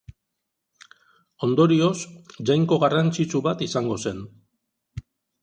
Ondorioz, 1.47 1.91
jainko 2.51 2.81
garrantzitsu 2.85 3.43
bat 3.51 3.63
izango 3.69 4.01
zen. 4.07 4.27